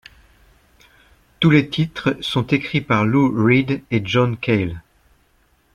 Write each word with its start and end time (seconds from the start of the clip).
Tous 1.39 1.51
les 1.51 1.69
titres 1.69 2.17
sont 2.21 2.47
écrits 2.47 2.81
par 2.81 3.05
Lou 3.05 3.31
Reed 3.35 3.83
et 3.91 4.01
John 4.03 4.35
Cale. 4.35 4.81